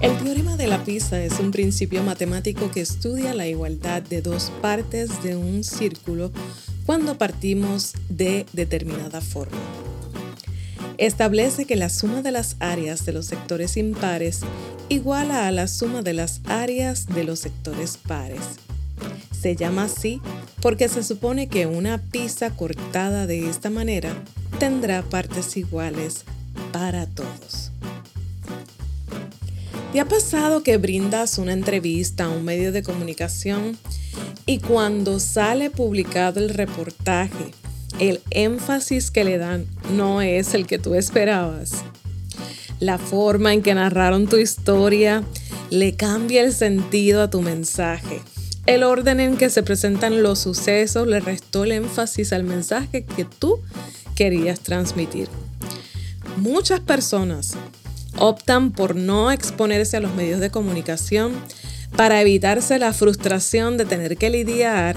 [0.00, 4.50] El teorema de la pizza es un principio matemático que estudia la igualdad de dos
[4.62, 6.32] partes de un círculo
[6.86, 9.58] cuando partimos de determinada forma.
[10.96, 14.40] Establece que la suma de las áreas de los sectores impares
[14.90, 18.40] iguala a la suma de las áreas de los sectores pares.
[19.30, 20.20] Se llama así
[20.60, 24.12] porque se supone que una pizza cortada de esta manera
[24.58, 26.24] tendrá partes iguales
[26.72, 27.70] para todos.
[29.92, 33.78] ¿Te ha pasado que brindas una entrevista a un medio de comunicación
[34.44, 37.52] y cuando sale publicado el reportaje,
[38.00, 41.84] el énfasis que le dan no es el que tú esperabas?
[42.80, 45.22] La forma en que narraron tu historia
[45.70, 48.22] le cambia el sentido a tu mensaje.
[48.66, 53.24] El orden en que se presentan los sucesos le restó el énfasis al mensaje que
[53.24, 53.60] tú
[54.14, 55.28] querías transmitir.
[56.36, 57.52] Muchas personas
[58.18, 61.32] optan por no exponerse a los medios de comunicación
[61.96, 64.96] para evitarse la frustración de tener que lidiar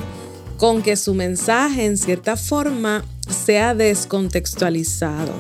[0.58, 5.34] con que su mensaje en cierta forma sea descontextualizado,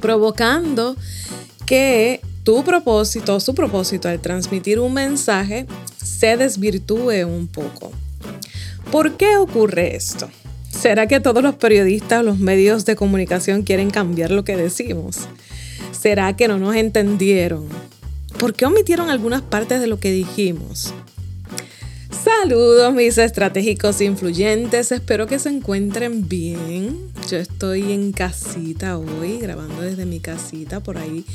[0.00, 0.96] provocando
[1.66, 5.66] que tu propósito, su propósito al transmitir un mensaje
[6.02, 7.92] se desvirtúe un poco.
[8.90, 10.28] ¿Por qué ocurre esto?
[10.68, 15.28] ¿Será que todos los periodistas o los medios de comunicación quieren cambiar lo que decimos?
[15.92, 17.68] ¿Será que no nos entendieron?
[18.38, 20.94] ¿Por qué omitieron algunas partes de lo que dijimos?
[22.42, 27.12] Saludos mis estratégicos influyentes, espero que se encuentren bien.
[27.30, 31.26] Yo estoy en casita hoy, grabando desde mi casita, por ahí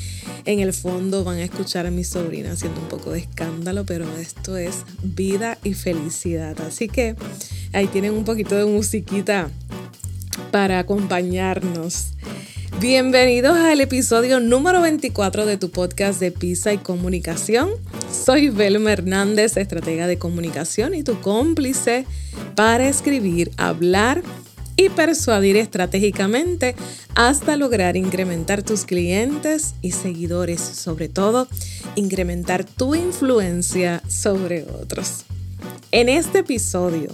[0.46, 4.08] en el fondo van a escuchar a mi sobrina haciendo un poco de escándalo, pero
[4.18, 6.60] esto es vida y felicidad.
[6.62, 7.16] Así que
[7.72, 9.52] ahí tienen un poquito de musiquita
[10.52, 12.08] para acompañarnos.
[12.80, 17.70] Bienvenidos al episodio número 24 de tu podcast de Pisa y Comunicación.
[18.12, 22.06] Soy Velma Hernández, estratega de comunicación y tu cómplice
[22.56, 24.24] para escribir, hablar
[24.78, 26.76] y persuadir estratégicamente
[27.16, 31.48] hasta lograr incrementar tus clientes y seguidores, sobre todo
[31.96, 35.26] incrementar tu influencia sobre otros.
[35.96, 37.08] En este episodio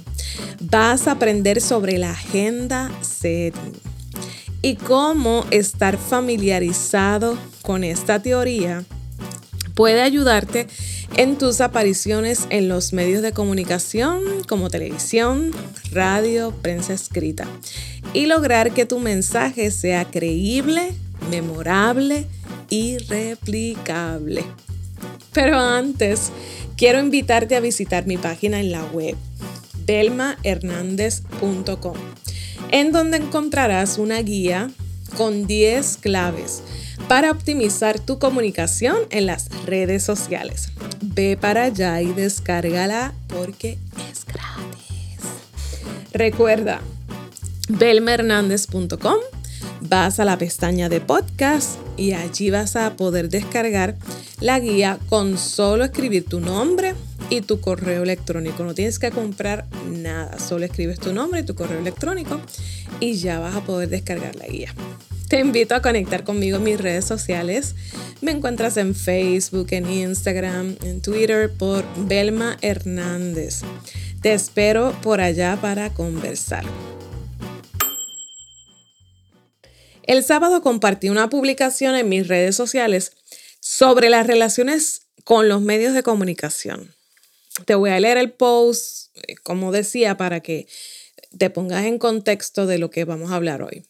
[0.60, 3.74] vas a aprender sobre la agenda setting
[4.64, 8.84] y cómo estar familiarizado con esta teoría
[9.76, 10.66] puede ayudarte
[11.16, 15.52] en tus apariciones en los medios de comunicación como televisión,
[15.92, 17.46] radio, prensa escrita
[18.16, 20.96] y lograr que tu mensaje sea creíble,
[21.30, 22.26] memorable
[22.72, 24.44] y replicable.
[25.34, 26.32] Pero antes,
[26.82, 29.16] quiero invitarte a visitar mi página en la web,
[29.86, 31.98] belmahernandez.com
[32.72, 34.72] en donde encontrarás una guía
[35.16, 36.64] con 10 claves
[37.08, 40.72] para optimizar tu comunicación en las redes sociales.
[41.04, 43.78] Ve para allá y descárgala porque
[44.12, 45.20] es gratis.
[46.14, 46.82] Recuerda,
[47.70, 49.20] belmehernandez.com,
[49.82, 53.96] vas a la pestaña de podcast y allí vas a poder descargar
[54.40, 56.96] la guía con solo escribir tu nombre,
[57.32, 58.64] y tu correo electrónico.
[58.64, 62.40] No tienes que comprar nada, solo escribes tu nombre y tu correo electrónico
[63.00, 64.76] y ya vas a poder descargar la guía.
[65.30, 67.74] Te invito a conectar conmigo en mis redes sociales.
[68.20, 73.62] Me encuentras en Facebook, en Instagram, en Twitter por Belma Hernández.
[74.22, 76.66] Te espero por allá para conversar.
[80.04, 83.14] El sábado compartí una publicación en mis redes sociales
[83.60, 86.96] sobre las relaciones con los medios de comunicación.
[87.66, 90.68] Te voy a leer el post, eh, como decía, para que
[91.38, 93.86] te pongas en contexto de lo que vamos a hablar hoy.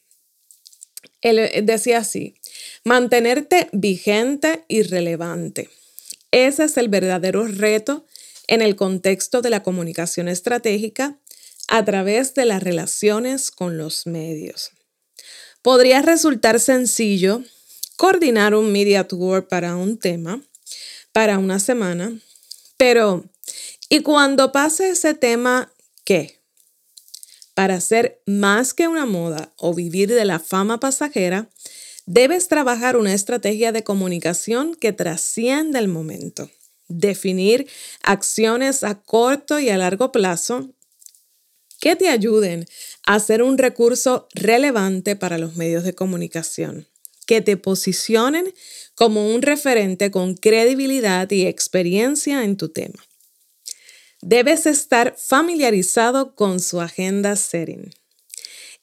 [1.21, 2.35] Él eh, decía así,
[2.83, 5.69] mantenerte vigente y relevante.
[6.31, 8.06] Ese es el verdadero reto
[8.47, 11.18] en el contexto de la comunicación estratégica
[11.68, 14.71] a través de las relaciones con los medios.
[15.62, 17.44] Podría resultar sencillo
[17.98, 20.42] coordinar un media tour para un tema,
[21.12, 22.18] para una semana,
[22.78, 23.24] pero
[23.90, 25.72] y cuando pase ese tema,
[26.04, 26.40] ¿qué?
[27.54, 31.50] Para ser más que una moda o vivir de la fama pasajera,
[32.06, 36.50] debes trabajar una estrategia de comunicación que trascienda el momento.
[36.88, 37.68] Definir
[38.02, 40.69] acciones a corto y a largo plazo
[41.81, 42.66] que te ayuden
[43.06, 46.88] a ser un recurso relevante para los medios de comunicación,
[47.25, 48.53] que te posicionen
[48.95, 53.03] como un referente con credibilidad y experiencia en tu tema.
[54.21, 57.92] Debes estar familiarizado con su agenda setting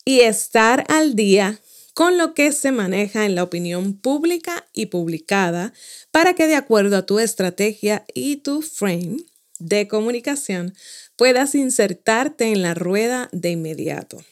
[0.05, 1.61] y estar al día
[1.95, 5.73] con lo que se maneja en la opinión pública y publicada
[6.11, 9.19] para que de acuerdo a tu estrategia y tu frame
[9.59, 10.75] de comunicación
[11.19, 14.25] puedas insertarte en la rueda de inmediato.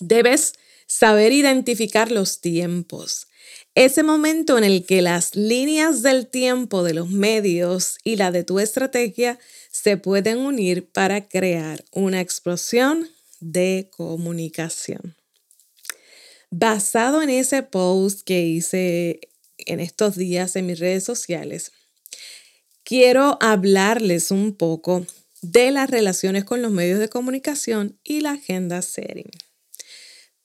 [0.00, 0.54] Debes
[0.86, 3.26] saber identificar los tiempos,
[3.74, 8.42] ese momento en el que las líneas del tiempo de los medios y la de
[8.42, 9.38] tu estrategia
[9.70, 13.08] se pueden unir para crear una explosión
[13.38, 15.14] de comunicación.
[16.50, 19.20] Basado en ese post que hice
[19.58, 21.70] en estos días en mis redes sociales,
[22.82, 25.06] quiero hablarles un poco
[25.42, 29.30] de las relaciones con los medios de comunicación y la agenda setting.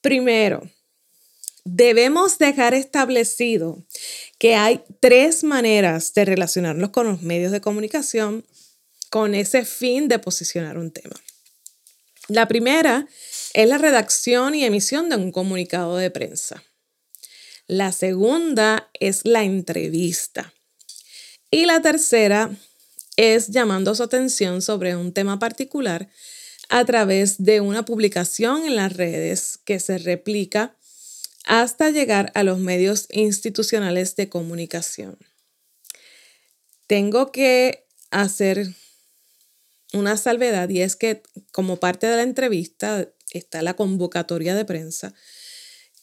[0.00, 0.68] Primero,
[1.64, 3.84] debemos dejar establecido
[4.38, 8.44] que hay tres maneras de relacionarnos con los medios de comunicación
[9.10, 11.14] con ese fin de posicionar un tema.
[12.28, 13.06] La primera
[13.52, 16.62] es la redacción y emisión de un comunicado de prensa.
[17.66, 20.52] La segunda es la entrevista.
[21.50, 22.50] Y la tercera
[23.16, 26.08] es llamando su atención sobre un tema particular
[26.68, 30.76] a través de una publicación en las redes que se replica
[31.44, 35.18] hasta llegar a los medios institucionales de comunicación.
[36.86, 38.68] Tengo que hacer
[39.92, 41.22] una salvedad y es que
[41.52, 45.14] como parte de la entrevista está la convocatoria de prensa,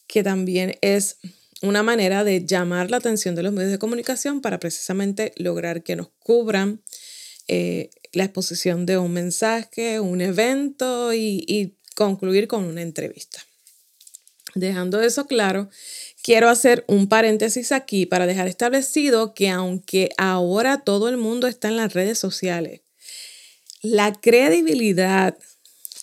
[0.06, 1.18] que también es
[1.62, 5.96] una manera de llamar la atención de los medios de comunicación para precisamente lograr que
[5.96, 6.82] nos cubran
[7.48, 13.40] eh, la exposición de un mensaje, un evento y, y concluir con una entrevista.
[14.54, 15.70] Dejando eso claro,
[16.22, 21.68] quiero hacer un paréntesis aquí para dejar establecido que aunque ahora todo el mundo está
[21.68, 22.82] en las redes sociales,
[23.80, 25.36] la credibilidad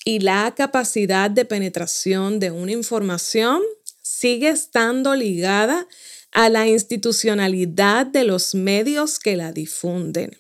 [0.04, 3.62] y la capacidad de penetración de una información
[4.02, 5.88] sigue estando ligada
[6.32, 10.32] a la institucionalidad de los medios que la difunden.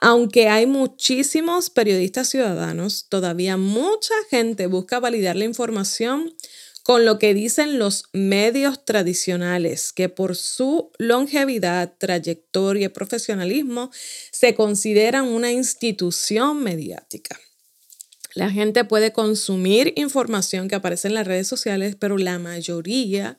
[0.00, 6.34] Aunque hay muchísimos periodistas ciudadanos, todavía mucha gente busca validar la información
[6.82, 13.90] con lo que dicen los medios tradicionales, que por su longevidad, trayectoria y profesionalismo
[14.32, 17.38] se consideran una institución mediática.
[18.34, 23.38] La gente puede consumir información que aparece en las redes sociales, pero la mayoría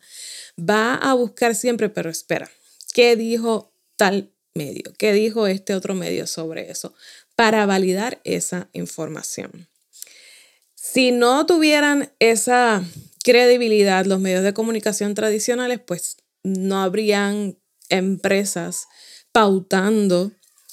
[0.58, 2.52] va a buscar siempre, pero espera,
[2.94, 4.94] ¿qué dijo tal medio?
[4.98, 6.94] ¿Qué dijo este otro medio sobre eso?
[7.36, 9.68] Para validar esa información.
[10.76, 12.84] Si no tuvieran esa
[13.24, 17.58] credibilidad los medios de comunicación tradicionales, pues no habrían
[17.90, 18.88] empresas
[19.32, 20.32] pautando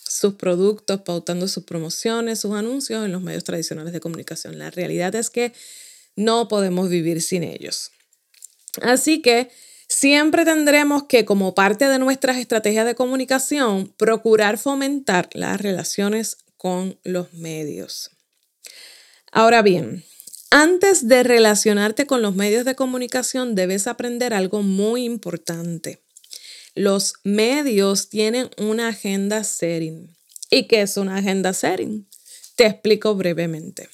[0.09, 4.59] sus productos, pautando sus promociones, sus anuncios en los medios tradicionales de comunicación.
[4.59, 5.53] La realidad es que
[6.17, 7.91] no podemos vivir sin ellos.
[8.83, 9.51] Así que
[9.99, 17.01] siempre tendremos que, como parte de nuestras estrategias de comunicación, procurar fomentar las relaciones con
[17.03, 18.11] los medios.
[19.33, 20.05] Ahora bien,
[20.51, 26.01] antes de relacionarte con los medios de comunicación, debes aprender algo muy importante.
[26.77, 30.17] Los medios tienen una agenda setting.
[30.49, 32.09] ¿Y qué es una agenda setting?
[32.55, 33.89] Te explico brevemente.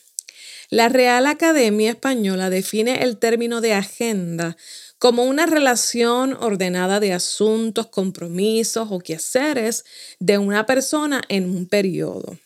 [0.68, 4.56] La Real Academia Española define el término de agenda
[5.04, 9.84] como una relación ordenada de asuntos, compromisos o quehaceres
[10.18, 12.38] de una persona en un periodo.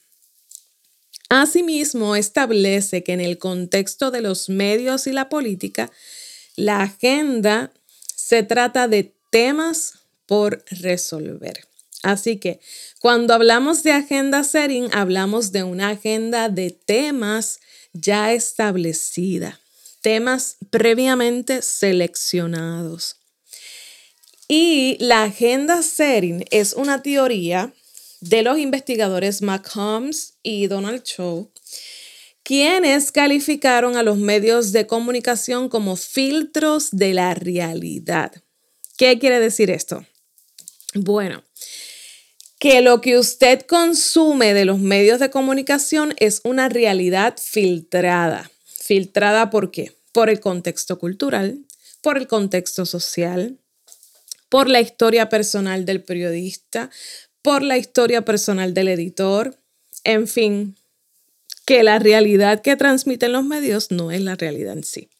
[1.28, 5.92] Asimismo, establece que en el contexto de los medios y la política,
[6.56, 7.72] la agenda
[8.16, 9.92] se trata de temas
[10.26, 11.60] por resolver.
[12.02, 12.58] Así que
[12.98, 17.60] cuando hablamos de agenda setting, hablamos de una agenda de temas
[17.92, 19.60] ya establecida,
[20.00, 23.16] temas previamente seleccionados.
[24.48, 27.72] Y la agenda setting es una teoría
[28.20, 31.52] de los investigadores McCombs y Donald Cho,
[32.42, 38.32] quienes calificaron a los medios de comunicación como filtros de la realidad.
[38.96, 40.04] ¿Qué quiere decir esto?
[40.94, 41.44] Bueno,
[42.58, 48.50] que lo que usted consume de los medios de comunicación es una realidad filtrada.
[48.88, 49.92] ¿Filtrada por qué?
[50.12, 51.58] Por el contexto cultural,
[52.00, 53.58] por el contexto social,
[54.48, 56.88] por la historia personal del periodista,
[57.42, 59.58] por la historia personal del editor,
[60.04, 60.74] en fin,
[61.66, 65.10] que la realidad que transmiten los medios no es la realidad en sí.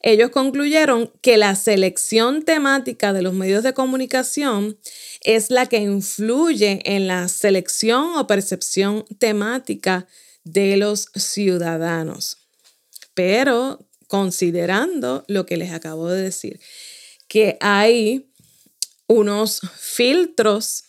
[0.00, 4.78] ellos concluyeron que la selección temática de los medios de comunicación
[5.22, 10.06] es la que influye en la selección o percepción temática
[10.44, 12.41] de los ciudadanos.
[13.14, 16.60] Pero considerando lo que les acabo de decir,
[17.28, 18.30] que hay
[19.06, 20.84] unos filtros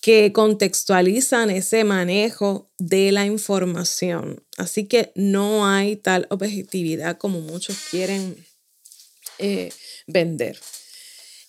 [0.00, 4.44] que contextualizan ese manejo de la información.
[4.56, 8.36] Así que no hay tal objetividad como muchos quieren
[9.38, 9.72] eh,
[10.06, 10.60] vender.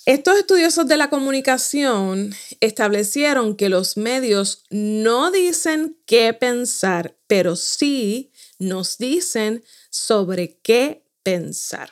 [0.07, 8.31] Estos estudiosos de la comunicación establecieron que los medios no dicen qué pensar, pero sí
[8.59, 11.91] nos dicen sobre qué pensar.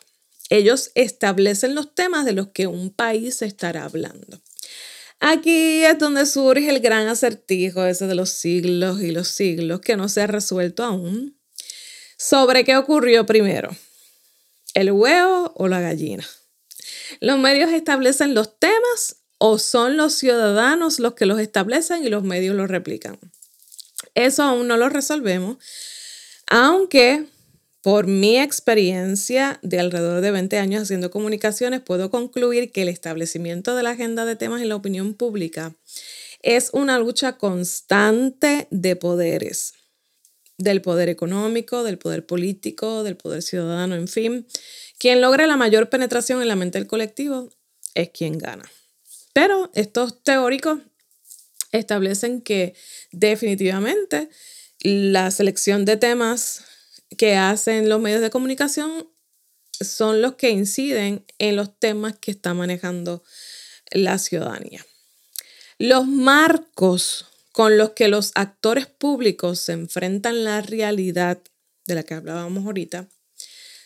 [0.50, 4.42] Ellos establecen los temas de los que un país estará hablando.
[5.20, 9.96] Aquí es donde surge el gran acertijo ese de los siglos y los siglos que
[9.96, 11.38] no se ha resuelto aún.
[12.18, 13.76] Sobre qué ocurrió primero,
[14.74, 16.26] el huevo o la gallina.
[17.20, 22.24] Los medios establecen los temas o son los ciudadanos los que los establecen y los
[22.24, 23.20] medios los replican.
[24.14, 25.58] Eso aún no lo resolvemos,
[26.48, 27.26] aunque
[27.82, 33.76] por mi experiencia de alrededor de 20 años haciendo comunicaciones, puedo concluir que el establecimiento
[33.76, 35.76] de la agenda de temas en la opinión pública
[36.42, 39.74] es una lucha constante de poderes,
[40.58, 44.48] del poder económico, del poder político, del poder ciudadano, en fin.
[44.98, 47.50] Quien logra la mayor penetración en la mente del colectivo
[47.94, 48.64] es quien gana.
[49.34, 50.80] Pero estos teóricos
[51.72, 52.74] establecen que
[53.12, 54.30] definitivamente
[54.86, 56.64] la selección de temas
[57.18, 59.10] que hacen los medios de comunicación
[59.72, 63.24] son los que inciden en los temas que está manejando
[63.90, 64.86] la ciudadanía.
[65.80, 71.40] Los marcos con los que los actores públicos se enfrentan la realidad
[71.88, 73.08] de la que hablábamos ahorita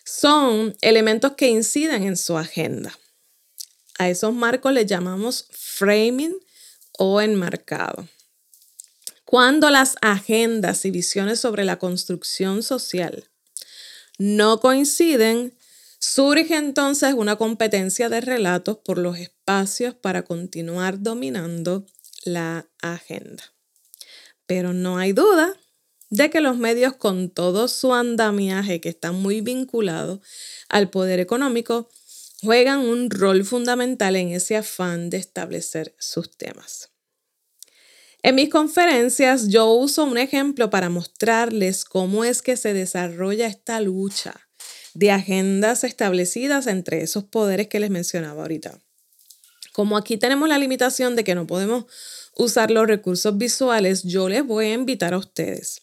[0.03, 2.97] son elementos que inciden en su agenda.
[3.97, 6.35] A esos marcos les llamamos framing
[6.97, 8.05] o enmarcado.
[9.29, 13.29] Cuando las agendas y visiones sobre la construcción social
[14.17, 15.55] no coinciden,
[15.99, 21.85] surge entonces una competencia de relatos por los espacios para continuar dominando
[22.23, 23.43] la agenda.
[24.47, 25.53] Pero no hay duda
[26.09, 30.23] de que los medios con todo su andamiaje que está muy vinculado
[30.69, 31.87] al poder económico
[32.41, 36.89] juegan un rol fundamental en ese afán de establecer sus temas.
[38.21, 43.79] En mis conferencias yo uso un ejemplo para mostrarles cómo es que se desarrolla esta
[43.79, 44.49] lucha
[44.93, 48.77] de agendas establecidas entre esos poderes que les mencionaba ahorita.
[49.71, 51.85] Como aquí tenemos la limitación de que no podemos
[52.35, 55.81] usar los recursos visuales, yo les voy a invitar a ustedes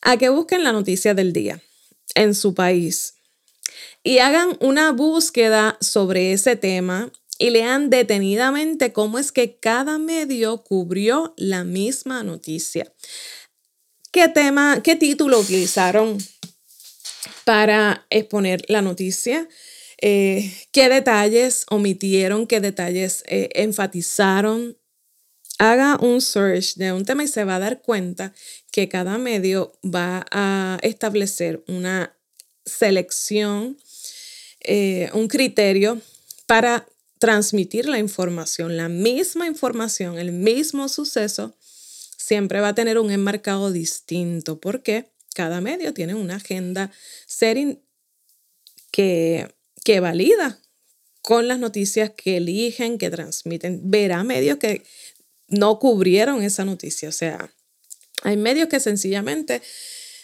[0.00, 1.60] a que busquen la noticia del día
[2.14, 3.14] en su país
[4.02, 10.62] y hagan una búsqueda sobre ese tema y lean detenidamente cómo es que cada medio
[10.62, 12.92] cubrió la misma noticia.
[14.12, 16.18] ¿Qué tema, qué título utilizaron
[17.44, 19.48] para exponer la noticia?
[20.00, 22.46] Eh, ¿Qué detalles omitieron?
[22.46, 24.78] ¿Qué detalles eh, enfatizaron?
[25.58, 28.32] Haga un search de un tema y se va a dar cuenta
[28.70, 32.16] que cada medio va a establecer una
[32.64, 33.78] selección,
[34.60, 36.00] eh, un criterio
[36.46, 36.86] para
[37.24, 41.56] transmitir la información, la misma información, el mismo suceso,
[42.18, 46.92] siempre va a tener un enmarcado distinto porque cada medio tiene una agenda
[47.26, 47.80] setting
[48.90, 49.48] que,
[49.84, 50.60] que valida
[51.22, 53.80] con las noticias que eligen, que transmiten.
[53.84, 54.82] Verá medios que
[55.48, 57.08] no cubrieron esa noticia.
[57.08, 57.54] O sea,
[58.22, 59.62] hay medios que sencillamente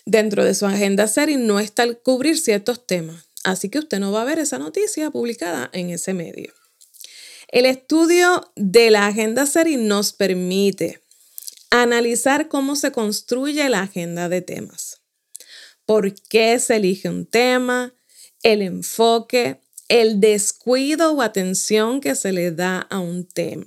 [0.04, 3.24] dentro de su agenda setting no está el cubrir ciertos temas.
[3.42, 6.59] Así que usted no va a ver esa noticia publicada en ese medio.
[7.50, 11.00] El estudio de la agenda SERI nos permite
[11.70, 15.00] analizar cómo se construye la agenda de temas,
[15.84, 17.92] por qué se elige un tema,
[18.44, 23.66] el enfoque, el descuido o atención que se le da a un tema.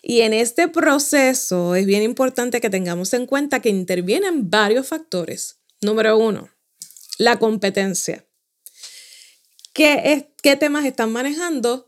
[0.00, 5.56] Y en este proceso es bien importante que tengamos en cuenta que intervienen varios factores.
[5.80, 6.48] Número uno,
[7.18, 8.24] la competencia.
[9.72, 11.87] ¿Qué, qué temas están manejando?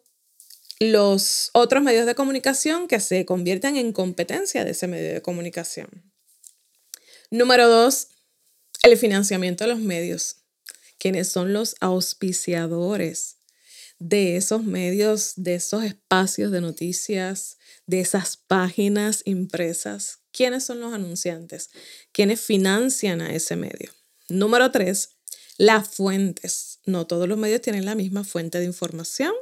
[0.80, 6.10] Los otros medios de comunicación que se conviertan en competencia de ese medio de comunicación.
[7.30, 8.08] Número dos,
[8.82, 10.36] el financiamiento de los medios.
[10.98, 13.36] quienes son los auspiciadores
[13.98, 17.56] de esos medios, de esos espacios de noticias,
[17.86, 20.18] de esas páginas impresas?
[20.30, 21.70] ¿Quiénes son los anunciantes?
[22.12, 23.92] ¿Quiénes financian a ese medio?
[24.28, 25.16] Número tres,
[25.56, 26.80] Las fuentes.
[26.84, 29.32] No todos los medios tienen la misma fuente de información.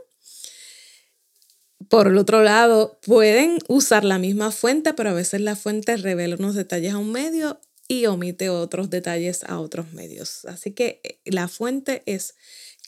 [1.88, 6.36] Por el otro lado, pueden usar la misma fuente, pero a veces la fuente revela
[6.36, 10.44] unos detalles a un medio y omite otros detalles a otros medios.
[10.44, 12.34] Así que eh, la fuente es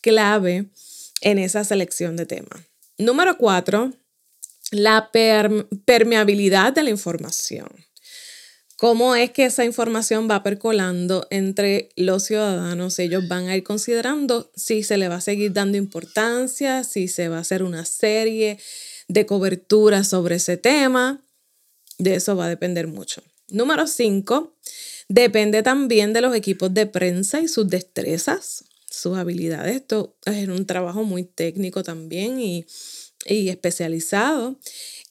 [0.03, 0.71] clave
[1.23, 2.67] en esa selección de tema.
[2.99, 3.93] Número cuatro,
[4.71, 7.69] la permeabilidad de la información.
[8.81, 12.99] ¿Cómo es que esa información va percolando entre los ciudadanos?
[12.99, 17.29] Ellos van a ir considerando si se le va a seguir dando importancia, si se
[17.29, 18.59] va a hacer una serie
[19.07, 21.23] de cobertura sobre ese tema.
[21.99, 23.23] De eso va a depender mucho.
[23.51, 24.57] Número cinco,
[25.11, 29.77] depende también de los equipos de prensa y sus destrezas, sus habilidades.
[29.77, 32.65] Esto es un trabajo muy técnico también y,
[33.27, 34.57] y especializado.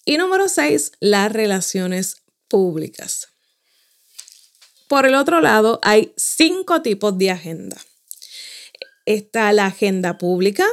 [0.05, 2.15] Y número seis, las relaciones
[2.47, 3.27] públicas.
[4.89, 7.77] Por el otro lado, hay cinco tipos de agenda.
[9.05, 10.65] Está la agenda pública,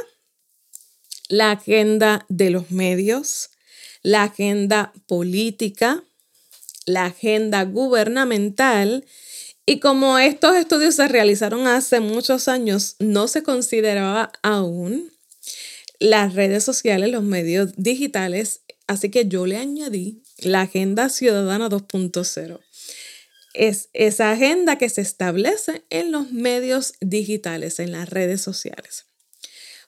[1.29, 3.51] la agenda de los medios,
[4.01, 6.03] la agenda política,
[6.87, 9.05] la agenda gubernamental.
[9.67, 15.11] Y como estos estudios se realizaron hace muchos años, no se consideraba aún
[15.99, 22.66] las redes sociales, los medios digitales, así que yo le añadí la Agenda Ciudadana 2.0
[23.57, 29.05] es esa agenda que se establece en los medios digitales, en las redes sociales.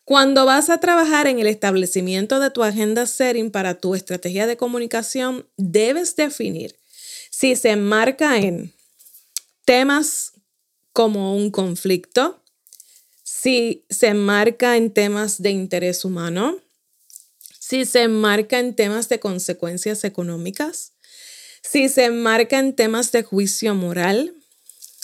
[0.04, 4.58] Cuando vas a trabajar en el establecimiento de tu agenda setting para tu estrategia de
[4.58, 6.76] comunicación, debes definir
[7.30, 8.74] si se enmarca en
[9.66, 10.34] temas
[10.94, 12.44] como un conflicto,
[13.24, 16.60] si se enmarca en temas de interés humano,
[17.60, 20.94] si se enmarca en temas de consecuencias económicas,
[21.62, 24.34] si se enmarca en temas de juicio moral,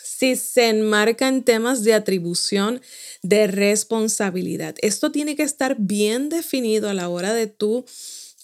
[0.04, 2.82] si se enmarca en temas de atribución
[3.22, 4.76] de responsabilidad.
[4.82, 7.86] Esto tiene que estar bien definido a la hora de tú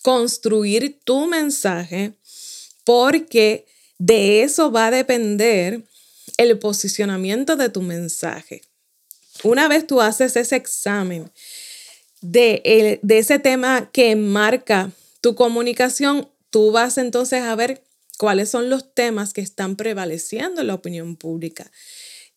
[0.01, 2.13] construir tu mensaje
[2.83, 3.65] porque
[3.99, 5.83] de eso va a depender
[6.37, 8.61] el posicionamiento de tu mensaje.
[9.43, 11.31] Una vez tú haces ese examen
[12.21, 17.83] de, de ese tema que enmarca tu comunicación, tú vas entonces a ver
[18.21, 21.71] cuáles son los temas que están prevaleciendo en la opinión pública.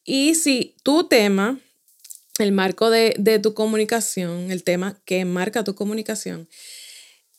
[0.03, 1.61] Y si tu tema,
[2.39, 6.49] el marco de, tu comunicación, el tema que marca tu comunicación,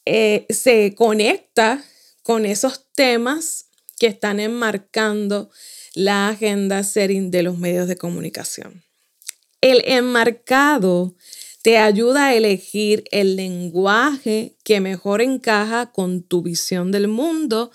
[0.06, 1.84] eh, se conecta
[2.22, 3.66] con esos temas
[3.98, 5.50] que están enmarcando
[5.96, 8.84] la agenda setting de los medios de comunicación.
[9.60, 11.16] El enmarcado
[11.64, 17.72] te ayuda a elegir el lenguaje que mejor encaja con tu visión del mundo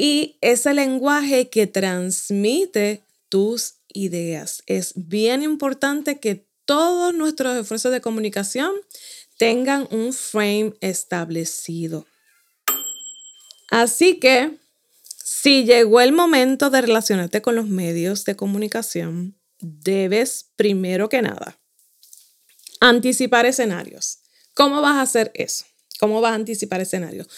[0.00, 4.62] y ese lenguaje que transmite tus ideas.
[4.64, 8.72] Es bien importante que todos nuestros esfuerzos de comunicación
[9.36, 12.06] tengan un frame establecido.
[13.70, 14.56] Así que,
[15.22, 21.58] si llegó el momento de relacionarte con los medios de comunicación, debes, primero que nada,
[22.80, 24.20] anticipar escenarios.
[24.54, 25.66] ¿Cómo vas a hacer eso?
[25.98, 27.28] ¿Cómo vas a anticipar escenarios?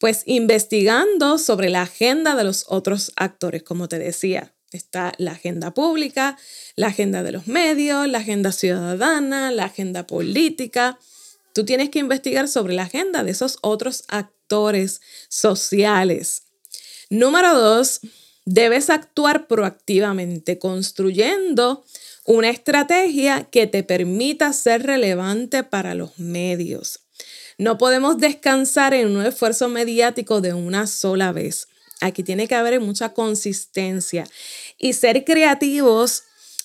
[0.00, 4.54] Pues investigando sobre la agenda de los otros actores, como te decía.
[4.72, 6.38] Está la agenda pública,
[6.74, 10.98] la agenda de los medios, la agenda ciudadana, la agenda política.
[11.52, 16.44] Tú tienes que investigar sobre la agenda de esos otros actores sociales.
[17.10, 18.00] Número dos,
[18.46, 21.84] debes actuar proactivamente, construyendo
[22.24, 27.00] una estrategia que te permita ser relevante para los medios.
[27.60, 31.68] No podemos descansar en un esfuerzo mediático de una sola vez.
[32.00, 34.24] Aquí tiene que haber mucha consistencia
[34.78, 36.22] y ser creativos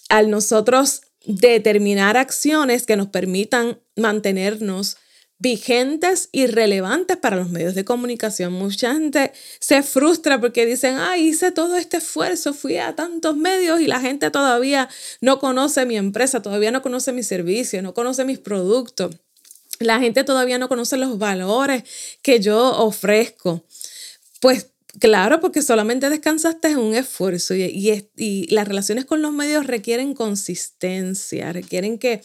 [0.08, 4.96] al nosotros determinar acciones que nos permitan mantenernos
[5.38, 8.54] vigentes y relevantes para los medios de comunicación.
[8.54, 13.82] Mucha gente se frustra porque dicen, ah, hice todo este esfuerzo, fui a tantos medios
[13.82, 14.88] y la gente todavía
[15.20, 19.18] no conoce mi empresa, todavía no conoce mi servicio, no conoce mis productos.
[19.80, 21.84] La gente todavía no conoce los valores
[22.22, 23.66] que yo ofrezco.
[24.40, 29.68] Pues claro, porque solamente descansaste en un esfuerzo y, y, las relaciones con los medios
[29.68, 32.22] requieren consistencia, requieren que,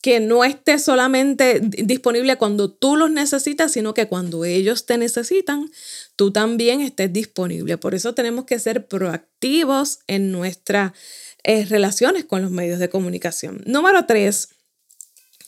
[0.00, 5.70] que no esté solamente disponible cuando tú los necesitas, sino que cuando ellos te necesitan,
[6.16, 7.76] tú también estés disponible.
[7.76, 10.92] Por eso tenemos que ser proactivos en nuestras
[11.42, 13.62] eh, relaciones con los medios de comunicación.
[13.66, 14.48] Número tres,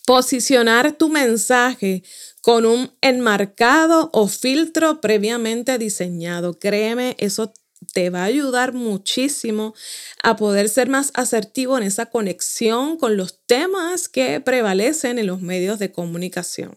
[0.07, 2.03] Posicionar tu mensaje
[2.41, 6.59] con un enmarcado o filtro previamente diseñado.
[6.59, 7.53] Créeme, eso
[7.93, 9.75] te va a ayudar muchísimo
[10.23, 15.41] a poder ser más asertivo en esa conexión con los temas que prevalecen en los
[15.41, 16.75] medios de comunicación.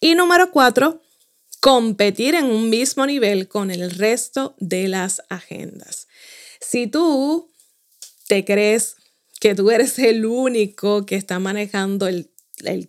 [0.00, 1.00] Y número cuatro,
[1.60, 6.08] competir en un mismo nivel con el resto de las agendas.
[6.60, 7.52] Si tú
[8.26, 8.96] te crees
[9.40, 12.31] que tú eres el único que está manejando el,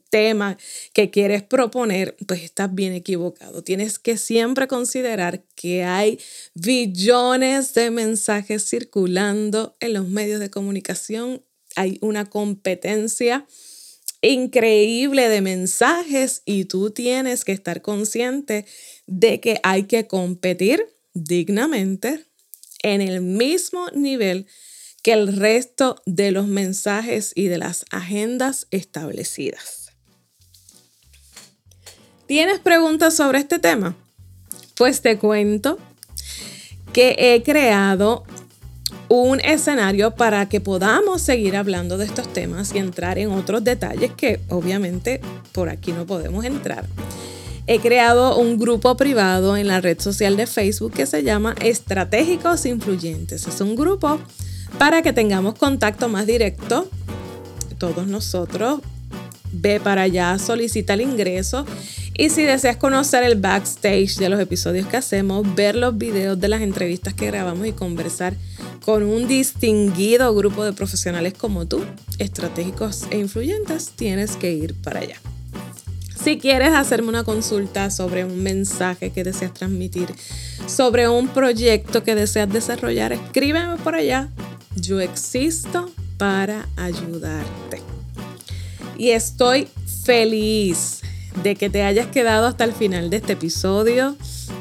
[0.10, 0.58] tema
[0.94, 3.64] que quieres proponer, pues estás bien equivocado.
[3.64, 6.20] Tienes que siempre considerar que hay
[6.54, 11.44] billones de mensajes circulando en los medios de comunicación.
[11.76, 13.48] Hay una competencia
[14.22, 18.66] increíble de mensajes y tú tienes que estar consciente
[19.06, 22.26] de que hay que competir dignamente
[22.84, 24.48] en el mismo nivel
[25.04, 29.92] que el resto de los mensajes y de las agendas establecidas.
[32.26, 33.96] ¿Tienes preguntas sobre este tema?
[34.76, 35.78] Pues te cuento
[36.94, 38.24] que he creado
[39.10, 44.12] un escenario para que podamos seguir hablando de estos temas y entrar en otros detalles
[44.14, 45.20] que obviamente
[45.52, 46.86] por aquí no podemos entrar.
[47.68, 52.66] He creado un grupo privado en la red social de Facebook que se llama Estratégicos
[52.66, 53.48] Influyentes.
[53.48, 54.20] Es un grupo
[54.78, 56.90] para que tengamos contacto más directo,
[57.78, 58.82] todos nosotros,
[59.52, 61.66] ve para allá, solicita el ingreso
[62.16, 66.48] y si deseas conocer el backstage de los episodios que hacemos, ver los videos de
[66.48, 68.36] las entrevistas que grabamos y conversar
[68.86, 71.84] con un distinguido grupo de profesionales como tú,
[72.20, 75.16] estratégicos e influyentes, tienes que ir para allá.
[76.24, 80.08] Si quieres hacerme una consulta sobre un mensaje que deseas transmitir,
[80.68, 84.30] sobre un proyecto que deseas desarrollar, escríbeme por allá
[84.76, 87.82] yo existo para ayudarte.
[88.98, 89.68] Y estoy
[90.04, 91.02] feliz
[91.42, 94.16] de que te hayas quedado hasta el final de este episodio.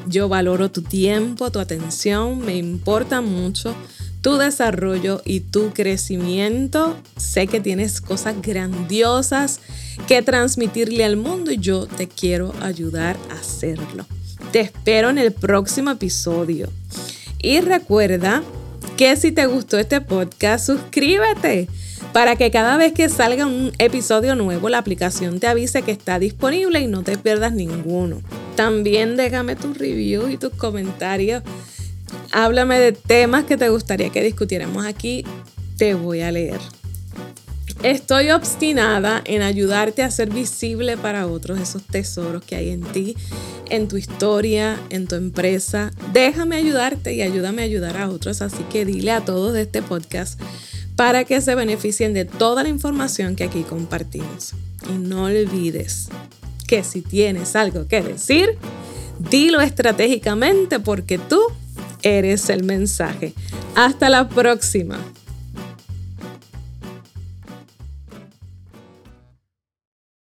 [0.06, 3.74] Yo valoro tu tiempo, tu atención, me importa mucho
[4.22, 6.96] tu desarrollo y tu crecimiento.
[7.16, 9.60] Sé que tienes cosas grandiosas
[10.06, 14.06] que transmitirle al mundo y yo te quiero ayudar a hacerlo.
[14.52, 16.68] Te espero en el próximo episodio.
[17.40, 18.42] Y recuerda
[18.96, 21.68] que si te gustó este podcast, suscríbete
[22.12, 26.18] para que cada vez que salga un episodio nuevo, la aplicación te avise que está
[26.18, 28.20] disponible y no te pierdas ninguno.
[28.54, 31.42] También déjame tus reviews y tus comentarios.
[32.30, 35.24] Háblame de temas que te gustaría que discutiéramos aquí.
[35.78, 36.60] Te voy a leer.
[37.82, 43.16] Estoy obstinada en ayudarte a ser visible para otros esos tesoros que hay en ti,
[43.70, 45.90] en tu historia, en tu empresa.
[46.12, 49.82] Déjame ayudarte y ayúdame a ayudar a otros, así que dile a todos de este
[49.82, 50.40] podcast
[50.94, 54.52] para que se beneficien de toda la información que aquí compartimos.
[54.88, 56.08] Y no olvides
[56.68, 58.58] que si tienes algo que decir,
[59.18, 61.40] dilo estratégicamente porque tú
[62.02, 63.34] eres el mensaje.
[63.74, 65.00] Hasta la próxima.